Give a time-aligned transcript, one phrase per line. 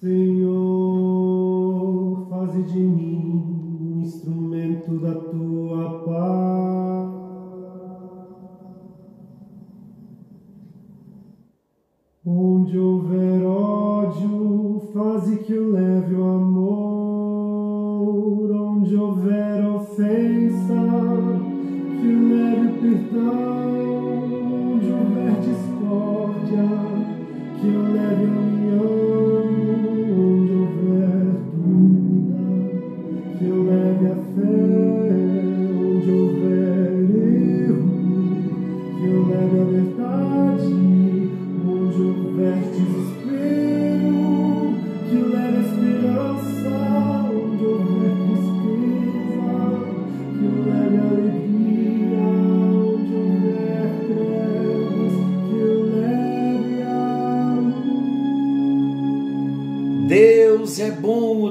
[0.00, 0.46] Senhor,
[2.30, 3.42] faze de mim
[3.96, 6.37] um instrumento da tua paz.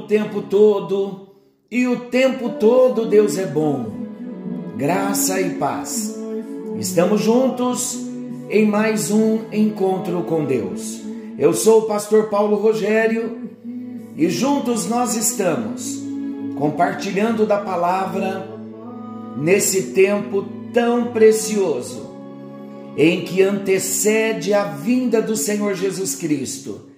[0.08, 1.28] Tempo todo
[1.70, 4.08] e o tempo todo Deus é bom.
[4.74, 6.18] Graça e paz.
[6.78, 8.06] Estamos juntos
[8.48, 11.02] em mais um encontro com Deus.
[11.38, 13.50] Eu sou o pastor Paulo Rogério
[14.16, 16.02] e juntos nós estamos
[16.56, 18.48] compartilhando da palavra
[19.36, 22.08] nesse tempo tão precioso
[22.96, 26.88] em que antecede a vinda do Senhor Jesus Cristo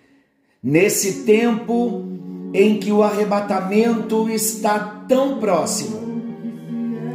[0.63, 2.10] nesse tempo
[2.53, 6.11] em que o arrebatamento está tão próximo.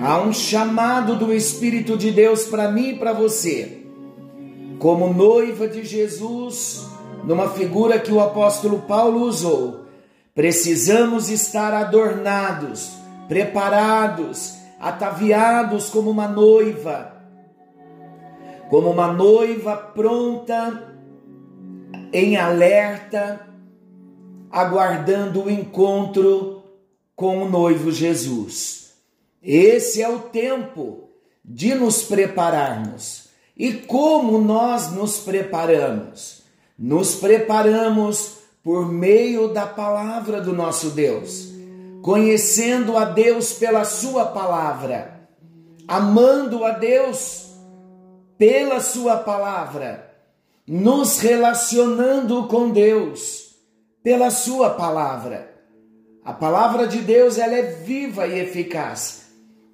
[0.02, 3.86] Há um chamado do Espírito de Deus para mim e para você.
[4.80, 6.86] Como noiva de Jesus,
[7.24, 9.86] numa figura que o apóstolo Paulo usou,
[10.34, 12.92] precisamos estar adornados,
[13.28, 17.14] preparados, ataviados como uma noiva,
[18.70, 20.94] como uma noiva pronta
[22.12, 23.55] em alerta,
[24.52, 26.64] aguardando o encontro
[27.16, 28.94] com o noivo Jesus.
[29.42, 31.10] Esse é o tempo
[31.44, 33.30] de nos prepararmos.
[33.56, 36.44] E como nós nos preparamos?
[36.78, 41.50] Nos preparamos por meio da palavra do nosso Deus,
[42.02, 45.28] conhecendo a Deus pela Sua palavra,
[45.88, 47.52] amando a Deus
[48.38, 50.06] pela Sua palavra
[50.68, 53.45] nos relacionando com Deus
[54.06, 55.52] pela sua palavra.
[56.24, 59.26] A palavra de Deus, ela é viva e eficaz.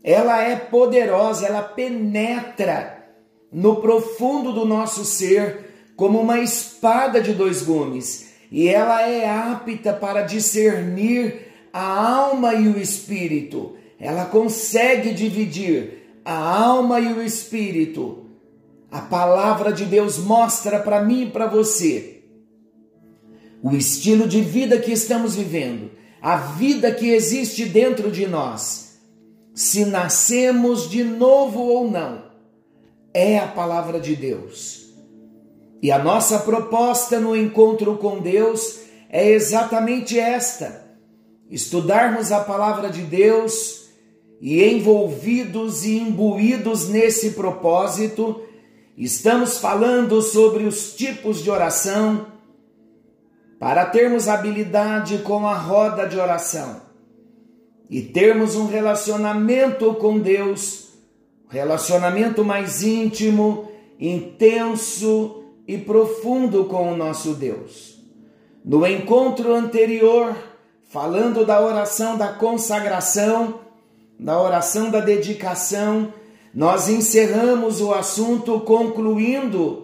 [0.02, 3.10] Ela é poderosa, ela penetra
[3.52, 9.92] no profundo do nosso ser como uma espada de dois gumes, e ela é apta
[9.92, 13.76] para discernir a alma e o espírito.
[14.00, 18.22] Ela consegue dividir a alma e o espírito
[18.92, 22.11] a palavra de Deus mostra para mim e para você
[23.62, 25.92] o estilo de vida que estamos vivendo,
[26.22, 29.00] a vida que existe dentro de nós.
[29.54, 32.24] Se nascemos de novo ou não,
[33.14, 34.94] é a palavra de Deus.
[35.82, 38.80] E a nossa proposta no encontro com Deus
[39.10, 40.86] é exatamente esta:
[41.50, 43.90] estudarmos a palavra de Deus
[44.40, 48.42] e envolvidos e imbuídos nesse propósito
[48.98, 52.28] Estamos falando sobre os tipos de oração
[53.62, 56.82] para termos habilidade com a roda de oração
[57.92, 60.88] e termos um relacionamento com Deus,
[61.48, 63.70] relacionamento mais íntimo,
[64.00, 68.04] intenso e profundo com o nosso Deus.
[68.66, 70.36] No encontro anterior,
[70.90, 73.60] falando da oração da consagração,
[74.20, 76.12] da oração da dedicação,
[76.52, 79.81] nós encerramos o assunto concluindo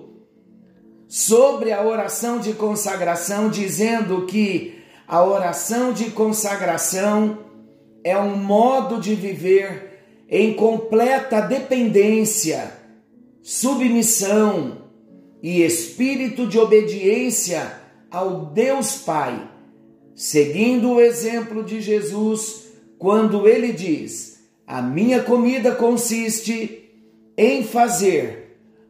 [1.07, 7.39] sobre a oração de consagração, dizendo que a oração de consagração
[8.03, 9.87] é um modo de viver
[10.29, 12.71] em completa dependência,
[13.41, 14.79] submissão
[15.41, 17.79] e espírito de obediência
[18.11, 19.49] ao Deus Pai,
[20.13, 22.67] seguindo o exemplo de Jesus
[22.97, 26.91] quando ele diz: a minha comida consiste
[27.37, 28.46] em fazer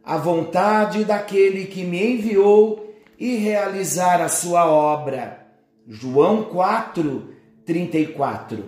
[0.08, 5.46] a vontade daquele que me enviou e realizar a sua obra.
[5.86, 7.28] João 4,
[7.66, 8.64] 34.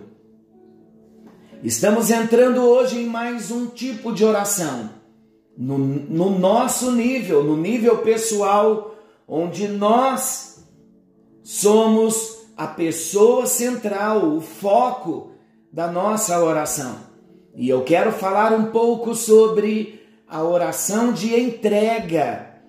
[1.64, 4.90] Estamos entrando hoje em mais um tipo de oração.
[5.58, 8.96] No, no nosso nível, no nível pessoal,
[9.26, 10.66] onde nós
[11.42, 15.32] somos a pessoa central, o foco
[15.72, 16.98] da nossa oração.
[17.56, 19.99] E eu quero falar um pouco sobre
[20.30, 22.62] a oração de entrega.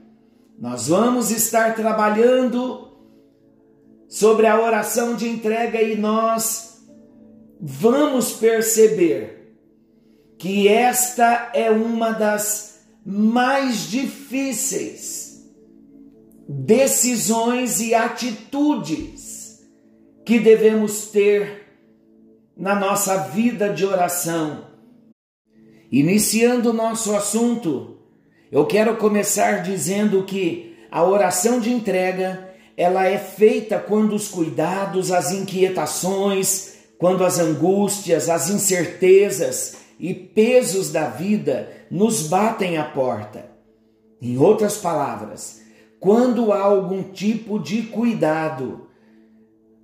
[0.59, 2.89] Nós vamos estar trabalhando
[4.09, 6.83] sobre a oração de entrega e nós
[7.61, 9.57] vamos perceber
[10.39, 15.31] que esta é uma das mais difíceis
[16.49, 19.61] decisões e atitudes
[20.25, 21.61] que devemos ter
[22.57, 24.70] na nossa vida de oração.
[25.91, 27.97] Iniciando o nosso assunto,
[28.53, 35.11] eu quero começar dizendo que a oração de entrega ela é feita quando os cuidados,
[35.11, 43.51] as inquietações, quando as angústias, as incertezas e pesos da vida nos batem à porta.
[44.23, 45.61] Em outras palavras,
[45.99, 48.87] quando há algum tipo de cuidado,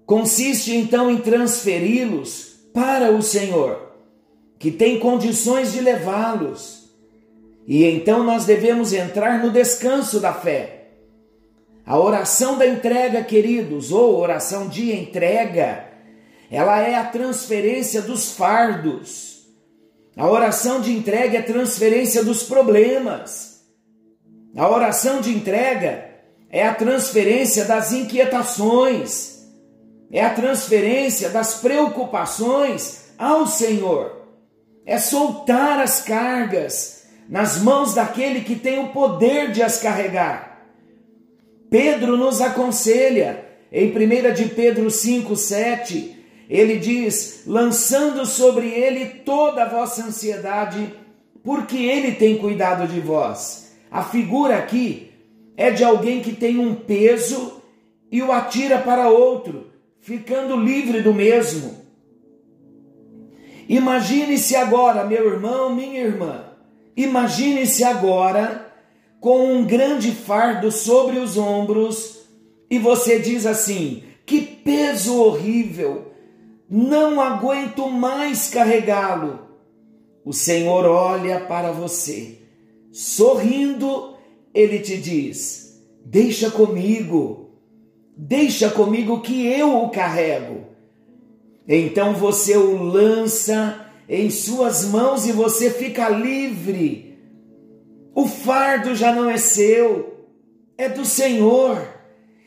[0.07, 3.86] consiste então em transferi-los para o Senhor,
[4.59, 6.77] que tem condições de levá-los
[7.67, 10.85] e então nós devemos entrar no descanso da fé.
[11.85, 15.85] A oração da entrega, queridos, ou oração de entrega,
[16.51, 19.47] ela é a transferência dos fardos.
[20.17, 23.65] A oração de entrega é transferência dos problemas.
[24.57, 26.09] A oração de entrega
[26.49, 29.45] é a transferência das inquietações,
[30.11, 34.16] é a transferência das preocupações ao Senhor,
[34.87, 40.65] é soltar as cargas nas mãos daquele que tem o poder de as carregar.
[41.69, 46.17] Pedro nos aconselha, em 1 de Pedro 5, 7,
[46.49, 50.95] ele diz: lançando sobre ele toda a vossa ansiedade,
[51.43, 53.75] porque ele tem cuidado de vós.
[53.91, 55.11] A figura aqui
[55.57, 57.61] é de alguém que tem um peso
[58.11, 61.86] e o atira para outro, ficando livre do mesmo.
[63.69, 66.47] Imagine-se agora, meu irmão, minha irmã,
[66.97, 68.73] Imagine-se agora
[69.21, 72.23] com um grande fardo sobre os ombros
[72.71, 76.13] e você diz assim: que peso horrível,
[76.71, 79.41] não aguento mais carregá-lo.
[80.25, 82.39] O Senhor olha para você,
[82.91, 84.17] sorrindo,
[84.55, 87.51] ele te diz: Deixa comigo,
[88.17, 90.66] deixa comigo que eu o carrego.
[91.69, 97.19] Então você o lança em suas mãos e você fica livre.
[98.15, 100.27] O fardo já não é seu,
[100.79, 101.97] é do Senhor.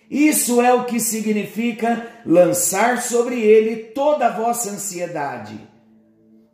[0.10, 5.60] Isso é o que significa lançar sobre ele toda a vossa ansiedade.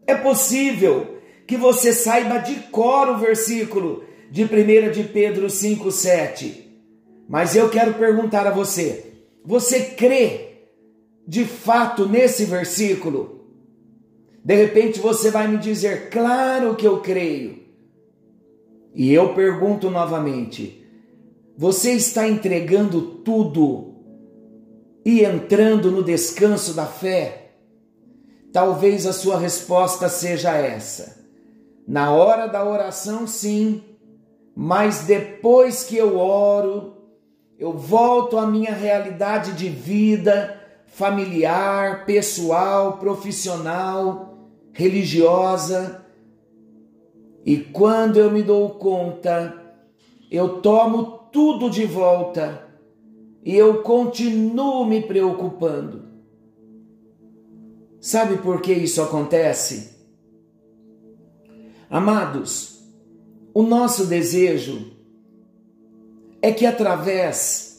[0.05, 6.65] É possível que você saiba de cor o versículo de 1 de Pedro 5,7.
[7.29, 9.13] Mas eu quero perguntar a você:
[9.43, 10.44] você crê
[11.27, 13.45] de fato nesse versículo?
[14.43, 17.63] De repente você vai me dizer, claro que eu creio.
[18.93, 20.85] E eu pergunto novamente:
[21.57, 23.95] você está entregando tudo
[25.03, 27.53] e entrando no descanso da fé?
[28.53, 31.25] Talvez a sua resposta seja essa.
[31.87, 33.83] Na hora da oração, sim,
[34.55, 36.95] mas depois que eu oro,
[37.59, 40.61] eu volto à minha realidade de vida
[40.95, 46.05] familiar, pessoal, profissional religiosa,
[47.45, 49.61] e quando eu me dou conta,
[50.31, 52.65] eu tomo tudo de volta
[53.43, 56.05] e eu continuo me preocupando.
[57.99, 59.97] Sabe por que isso acontece?
[61.89, 62.81] Amados,
[63.53, 64.93] o nosso desejo
[66.41, 67.74] é que através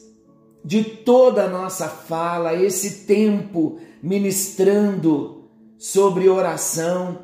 [0.67, 5.45] de toda a nossa fala, esse tempo ministrando
[5.77, 7.19] sobre oração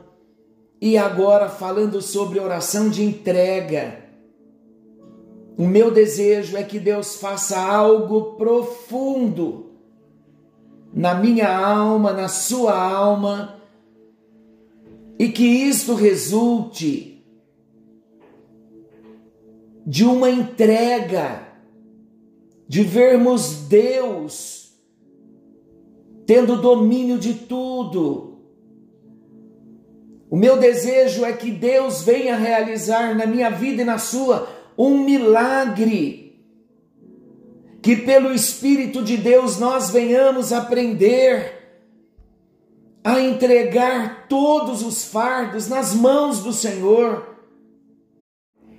[0.79, 3.99] e agora falando sobre oração de entrega.
[5.57, 9.73] O meu desejo é que Deus faça algo profundo
[10.93, 13.59] na minha alma, na sua alma,
[15.19, 17.21] e que isto resulte
[19.85, 21.52] de uma entrega,
[22.73, 24.73] de vermos Deus
[26.25, 28.33] tendo domínio de tudo
[30.33, 35.03] o meu desejo é que Deus venha realizar na minha vida e na sua um
[35.03, 36.43] milagre.
[37.83, 41.85] Que pelo Espírito de Deus nós venhamos aprender
[43.03, 47.32] a entregar todos os fardos nas mãos do Senhor.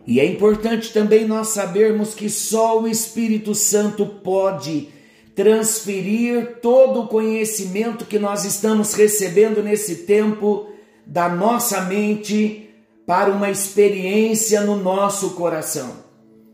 [0.06, 4.88] E é importante também nós sabermos que só o Espírito Santo pode
[5.34, 10.68] transferir todo o conhecimento que nós estamos recebendo nesse tempo
[11.06, 12.70] da nossa mente
[13.06, 16.04] para uma experiência no nosso coração.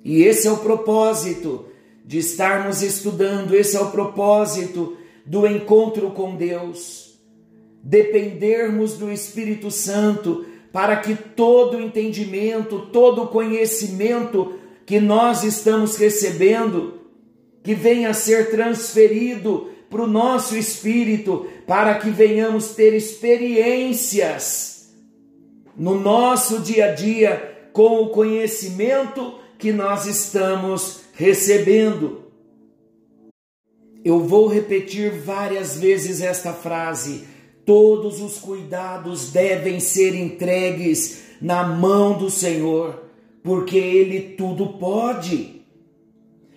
[0.04, 1.66] E esse é o propósito
[2.04, 7.20] de estarmos estudando, esse é o propósito do encontro com Deus.
[7.82, 14.54] Dependermos do Espírito Santo para que todo entendimento, todo conhecimento
[14.86, 17.00] que nós estamos recebendo,
[17.62, 24.92] que venha a ser transferido para o nosso espírito, para que venhamos ter experiências
[25.76, 32.24] no nosso dia a dia com o conhecimento que nós estamos recebendo.
[34.04, 37.26] Eu vou repetir várias vezes esta frase
[37.70, 43.04] Todos os cuidados devem ser entregues na mão do Senhor,
[43.44, 45.62] porque Ele tudo pode.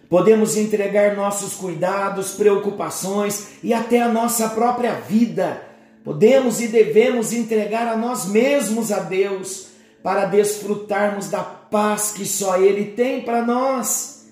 [0.09, 5.61] Podemos entregar nossos cuidados, preocupações e até a nossa própria vida.
[6.03, 9.67] Podemos e devemos entregar a nós mesmos a Deus
[10.01, 14.31] para desfrutarmos da paz que só Ele tem para nós.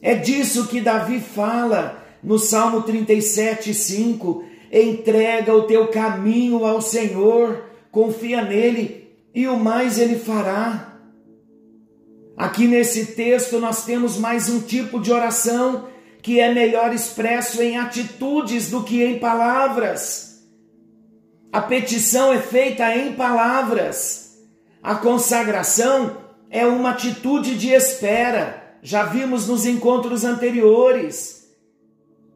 [0.00, 7.64] É disso que Davi fala no Salmo 37, 5 entrega o teu caminho ao Senhor,
[7.92, 10.98] confia nele e o mais ele fará.
[12.36, 15.86] Aqui nesse texto nós temos mais um tipo de oração
[16.20, 20.42] que é melhor expresso em atitudes do que em palavras.
[21.52, 24.38] A petição é feita em palavras.
[24.82, 26.16] A consagração
[26.50, 28.78] é uma atitude de espera.
[28.82, 31.48] Já vimos nos encontros anteriores.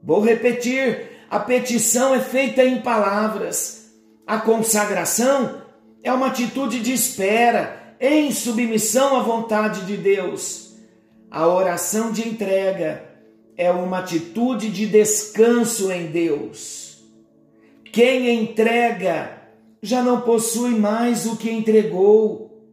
[0.03, 3.93] Vou repetir: a petição é feita em palavras.
[4.27, 5.63] A consagração
[6.03, 10.75] é uma atitude de espera, em submissão à vontade de Deus.
[11.31, 13.05] A oração de entrega
[13.57, 17.05] é uma atitude de descanso em Deus.
[17.93, 19.43] Quem entrega
[19.83, 22.67] já não possui mais o que entregou.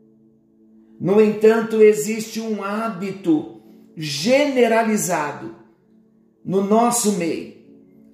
[0.99, 3.61] No entanto, existe um hábito
[3.97, 5.55] generalizado
[6.43, 7.54] no nosso meio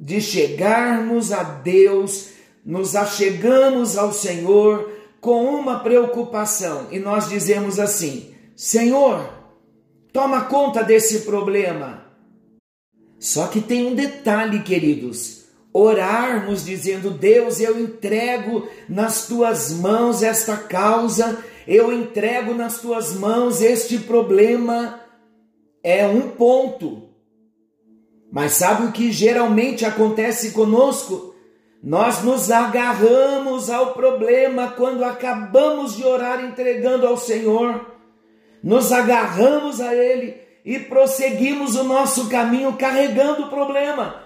[0.01, 2.29] de chegarmos a Deus,
[2.65, 4.91] nos achegamos ao Senhor
[5.21, 9.31] com uma preocupação e nós dizemos assim: Senhor,
[10.11, 12.03] toma conta desse problema.
[13.19, 20.57] Só que tem um detalhe, queridos: orarmos dizendo, Deus, eu entrego nas tuas mãos esta
[20.57, 24.99] causa, eu entrego nas tuas mãos este problema,
[25.83, 27.10] é um ponto.
[28.31, 31.35] Mas sabe o que geralmente acontece conosco?
[31.83, 37.87] Nós nos agarramos ao problema quando acabamos de orar entregando ao Senhor.
[38.63, 44.23] Nos agarramos a Ele e prosseguimos o nosso caminho carregando o problema.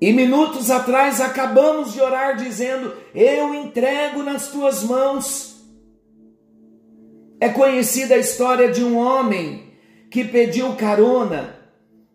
[0.00, 5.56] E minutos atrás acabamos de orar dizendo: Eu entrego nas tuas mãos.
[7.40, 9.67] É conhecida a história de um homem
[10.10, 11.56] que pediu carona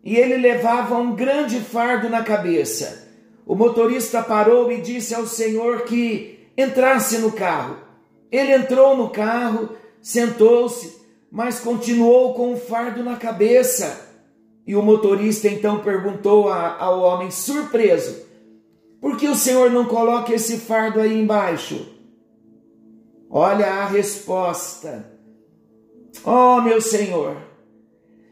[0.02, 3.08] e ele levava um grande fardo na cabeça.
[3.46, 7.78] O motorista parou e disse ao senhor que entrasse no carro.
[8.30, 9.70] Ele entrou no carro,
[10.02, 14.12] sentou-se, mas continuou com o fardo na cabeça.
[14.66, 18.26] E o motorista então perguntou a, ao homem, surpreso:
[19.00, 21.94] Por que o senhor não coloca esse fardo aí embaixo?
[23.30, 25.12] Olha a resposta.
[26.24, 27.36] Oh, meu senhor,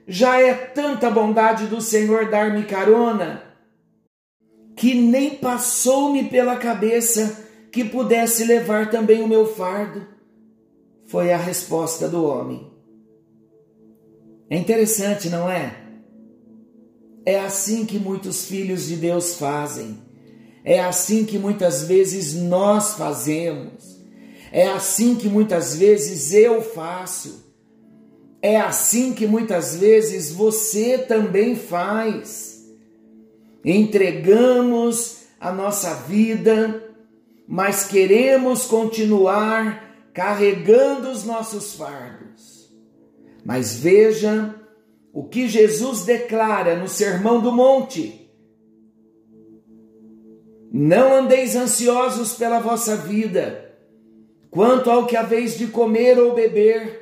[0.06, 3.52] já é tanta bondade do Senhor dar-me carona
[4.76, 10.06] que nem passou-me pela cabeça que pudesse levar também o meu fardo.
[11.06, 12.70] Foi a resposta do homem.
[14.50, 15.76] É interessante, não é?
[17.24, 19.98] É assim que muitos filhos de Deus fazem.
[20.64, 24.00] É assim que muitas vezes nós fazemos.
[24.50, 27.41] É assim que muitas vezes eu faço.
[28.42, 32.68] É assim que muitas vezes você também faz.
[33.64, 36.92] Entregamos a nossa vida,
[37.46, 42.68] mas queremos continuar carregando os nossos fardos.
[43.44, 44.52] Mas veja
[45.12, 48.28] o que Jesus declara no Sermão do Monte.
[50.72, 53.72] Não andeis ansiosos pela vossa vida,
[54.50, 57.01] quanto ao que haveis de comer ou beber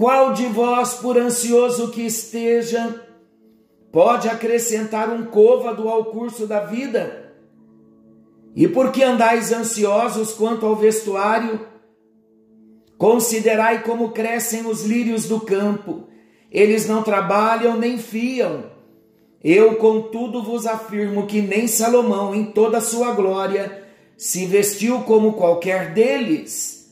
[0.00, 3.04] Qual de vós, por ansioso que esteja,
[3.92, 7.34] pode acrescentar um côvado ao curso da vida?
[8.56, 11.66] E por que andais ansiosos quanto ao vestuário?
[12.96, 16.08] Considerai como crescem os lírios do campo,
[16.50, 18.70] eles não trabalham nem fiam.
[19.44, 25.34] Eu, contudo, vos afirmo que nem Salomão, em toda a sua glória, se vestiu como
[25.34, 26.90] qualquer deles.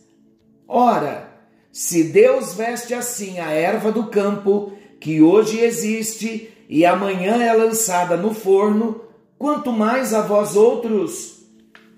[0.68, 1.27] Ora,
[1.72, 8.16] se Deus veste assim a erva do campo, que hoje existe e amanhã é lançada
[8.16, 9.00] no forno,
[9.38, 11.46] quanto mais a vós outros,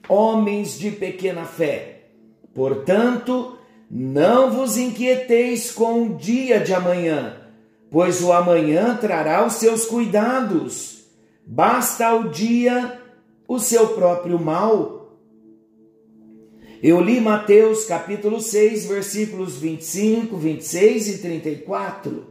[0.09, 2.03] homens de pequena fé.
[2.55, 3.57] Portanto,
[3.91, 7.37] não vos inquieteis com o dia de amanhã,
[7.91, 11.05] pois o amanhã trará os seus cuidados.
[11.45, 13.01] Basta ao dia
[13.49, 15.00] o seu próprio mal.
[16.83, 22.27] Eu li Mateus capítulo 6, versículos 25, 26 e 34.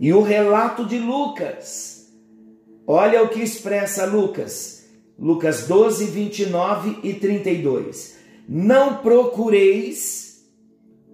[0.00, 2.12] E o relato de Lucas.
[2.84, 4.86] Olha o que expressa Lucas.
[5.16, 8.18] Lucas 12, 29 e 32.
[8.48, 10.44] Não procureis,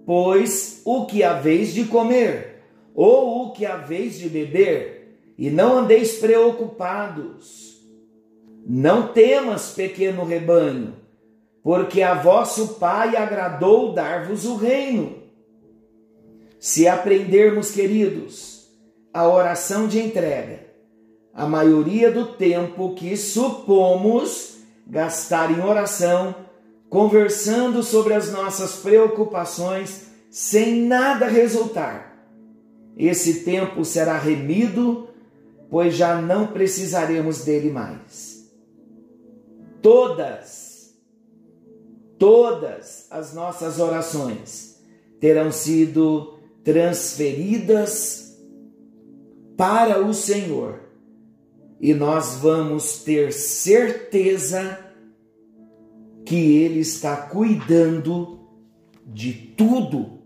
[0.03, 2.63] pois, o que haveis de comer,
[2.95, 7.79] ou o que haveis de beber, e não andeis preocupados.
[8.65, 11.00] Não temas, pequeno rebanho
[11.63, 15.21] porque a vosso Pai agradou dar-vos o reino.
[16.59, 18.67] Se aprendermos, queridos,
[19.13, 20.67] a oração de entrega,
[21.33, 26.35] a maioria do tempo que supomos gastar em oração,
[26.89, 32.27] conversando sobre as nossas preocupações, sem nada resultar,
[32.97, 35.07] esse tempo será remido,
[35.69, 38.51] pois já não precisaremos dele mais.
[39.81, 40.70] Todas
[42.21, 44.79] todas as nossas orações
[45.19, 48.37] terão sido transferidas
[49.57, 50.81] para o Senhor
[51.79, 54.77] e nós vamos ter certeza
[56.23, 58.47] que Ele está cuidando
[59.03, 60.19] de tudo,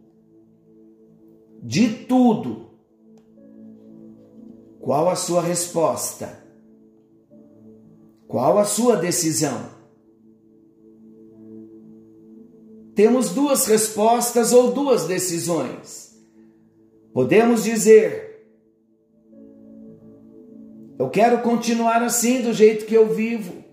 [1.63, 2.71] de tudo.
[4.81, 6.43] Qual a sua resposta?
[8.27, 9.74] Qual a sua decisão?
[12.95, 16.15] Temos duas respostas ou duas decisões.
[17.13, 18.25] Podemos dizer:
[20.97, 23.63] eu quero continuar assim do jeito que eu vivo.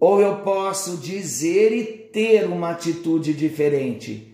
[0.00, 4.32] Ou eu posso dizer e ter uma atitude diferente.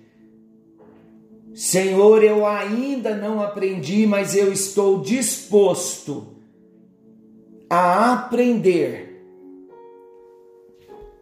[1.55, 6.35] Senhor, eu ainda não aprendi, mas eu estou disposto
[7.71, 9.14] a aprender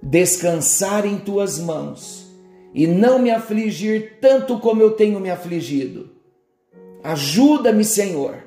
[0.03, 2.27] descansar em tuas mãos
[2.75, 6.11] e não me afligir tanto como eu tenho me afligido.
[7.05, 8.43] Ajuda-me, Senhor,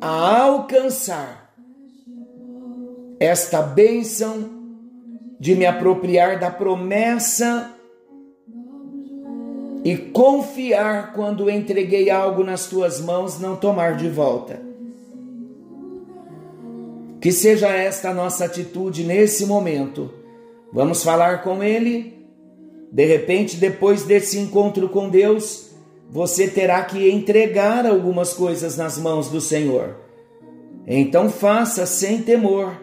[0.00, 1.52] a alcançar
[3.18, 4.50] esta bênção
[5.40, 7.74] de me apropriar da promessa
[9.84, 14.60] e confiar quando entreguei algo nas tuas mãos, não tomar de volta.
[17.20, 20.17] Que seja esta a nossa atitude nesse momento
[20.72, 22.26] Vamos falar com Ele.
[22.90, 25.70] De repente, depois desse encontro com Deus,
[26.10, 29.96] você terá que entregar algumas coisas nas mãos do Senhor.
[30.86, 32.74] Então faça sem temor,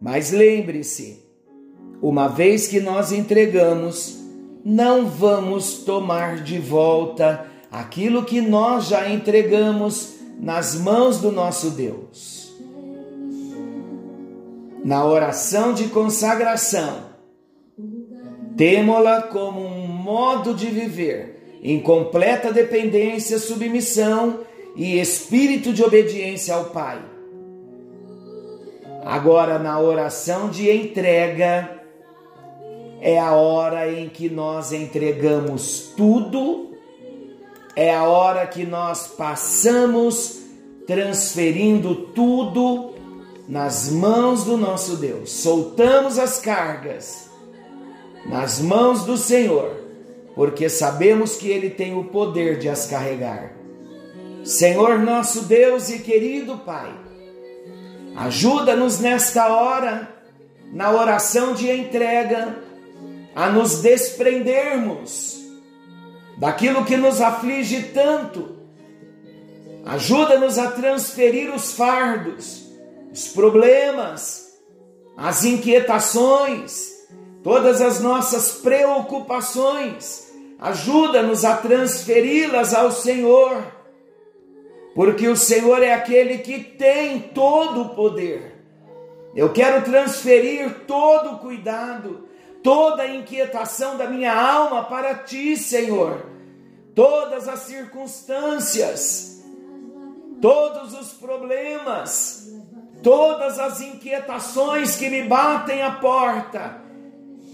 [0.00, 1.22] mas lembre-se:
[2.00, 4.18] uma vez que nós entregamos,
[4.64, 12.52] não vamos tomar de volta aquilo que nós já entregamos nas mãos do nosso Deus.
[14.82, 17.11] Na oração de consagração,
[18.56, 24.40] Temo-la como um modo de viver, em completa dependência, submissão
[24.76, 26.98] e espírito de obediência ao Pai.
[29.04, 31.82] Agora, na oração de entrega,
[33.00, 36.70] é a hora em que nós entregamos tudo,
[37.74, 40.42] é a hora que nós passamos
[40.86, 42.92] transferindo tudo
[43.48, 47.31] nas mãos do nosso Deus, soltamos as cargas
[48.26, 49.76] nas mãos do Senhor,
[50.34, 53.52] porque sabemos que Ele tem o poder de as carregar.
[54.44, 56.92] Senhor nosso Deus e querido Pai,
[58.16, 60.08] ajuda-nos nesta hora,
[60.72, 62.58] na oração de entrega,
[63.34, 65.40] a nos desprendermos
[66.38, 68.56] daquilo que nos aflige tanto.
[69.84, 72.68] Ajuda-nos a transferir os fardos,
[73.12, 74.52] os problemas,
[75.16, 76.91] as inquietações,
[77.42, 83.62] todas as nossas preocupações, ajuda-nos a transferi-las ao Senhor,
[84.94, 88.52] porque o Senhor é aquele que tem todo o poder.
[89.34, 92.28] Eu quero transferir todo o cuidado,
[92.62, 96.26] toda a inquietação da minha alma para ti, Senhor.
[96.94, 99.42] Todas as circunstâncias,
[100.42, 102.52] todos os problemas,
[103.02, 106.82] todas as inquietações que me batem à porta,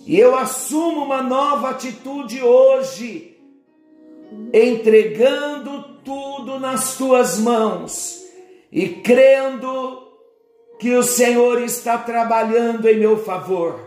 [0.08, 3.36] e eu assumo uma nova atitude hoje,
[4.54, 8.24] entregando tudo nas tuas mãos
[8.72, 10.08] e crendo
[10.78, 13.78] que o Senhor está trabalhando em meu favor.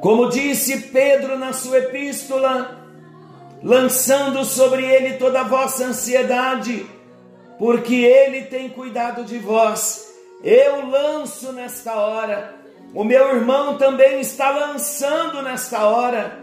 [0.00, 2.88] Como disse Pedro na sua epístola,
[3.62, 6.86] lançando sobre ele toda a vossa ansiedade,
[7.58, 10.10] porque ele tem cuidado de vós.
[10.42, 12.57] Eu lanço nesta hora
[12.98, 16.36] o meu irmão também está lançando nesta hora,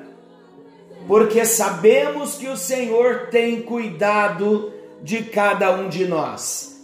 [1.06, 4.72] porque sabemos que o Senhor tem cuidado
[5.04, 6.82] de cada um de nós.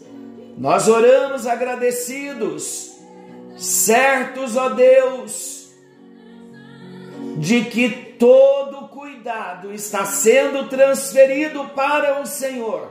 [0.57, 2.97] Nós oramos agradecidos,
[3.55, 5.69] certos, ó Deus,
[7.37, 12.89] de que todo cuidado está sendo transferido para o Senhor.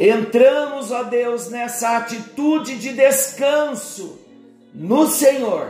[0.00, 4.25] Entramos, ó Deus, nessa atitude de descanso
[4.76, 5.68] no Senhor.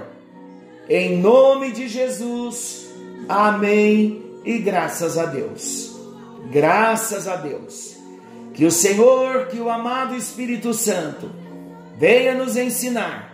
[0.89, 2.89] Em nome de Jesus.
[3.29, 4.23] Amém.
[4.45, 5.97] E graças a Deus.
[6.51, 7.97] Graças a Deus.
[8.53, 11.31] Que o Senhor, que o amado Espírito Santo
[11.97, 13.33] venha nos ensinar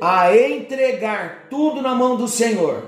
[0.00, 2.84] a entregar tudo na mão do Senhor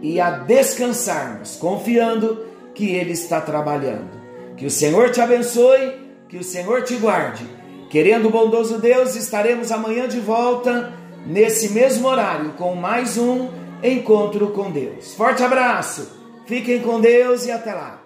[0.00, 4.10] e a descansarmos, confiando que Ele está trabalhando.
[4.56, 5.94] Que o Senhor te abençoe,
[6.28, 7.44] que o Senhor te guarde.
[7.90, 10.92] Querendo o bondoso Deus, estaremos amanhã de volta
[11.26, 13.48] nesse mesmo horário com mais um
[13.82, 15.14] encontro com Deus.
[15.14, 16.08] Forte abraço,
[16.46, 18.02] fiquem com Deus e até lá.